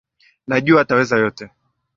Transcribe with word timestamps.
Najua 0.47 0.81
ataweza 0.81 1.17
yote. 1.17 1.49